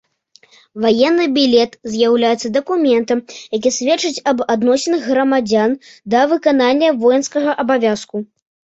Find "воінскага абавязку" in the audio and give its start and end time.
7.07-8.17